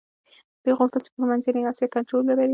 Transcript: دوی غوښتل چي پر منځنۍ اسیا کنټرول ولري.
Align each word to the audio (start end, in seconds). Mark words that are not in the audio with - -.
دوی 0.63 0.73
غوښتل 0.79 1.01
چي 1.05 1.09
پر 1.13 1.23
منځنۍ 1.29 1.61
اسیا 1.65 1.87
کنټرول 1.95 2.23
ولري. 2.25 2.49